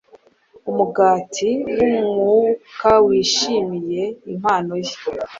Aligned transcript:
Umugati 0.69 1.49
wumwukawishimiye 1.75 4.03
impano 4.31 4.73
ye 4.85 4.93